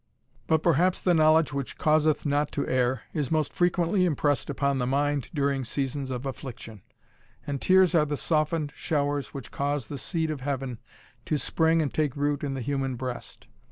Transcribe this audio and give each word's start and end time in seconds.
But 0.47 0.63
perhaps 0.63 0.99
the 0.99 1.13
knowledge 1.13 1.53
which 1.53 1.77
causeth 1.77 2.25
not 2.25 2.51
to 2.53 2.65
err, 2.67 3.03
is 3.13 3.29
most 3.29 3.53
frequently 3.53 4.03
impressed 4.03 4.49
upon 4.49 4.79
the 4.79 4.87
mind 4.87 5.29
during 5.31 5.63
seasons 5.63 6.09
of 6.09 6.25
affliction; 6.25 6.81
and 7.45 7.61
tears 7.61 7.93
are 7.93 8.05
the 8.05 8.17
softened 8.17 8.73
showers 8.75 9.31
which 9.31 9.51
cause 9.51 9.89
the 9.89 9.99
seed 9.99 10.31
of 10.31 10.41
Heaven 10.41 10.79
to 11.25 11.37
spring 11.37 11.83
and 11.83 11.93
take 11.93 12.15
root 12.15 12.43
in 12.43 12.55
the 12.55 12.61
human 12.61 12.95
breast. 12.95 13.45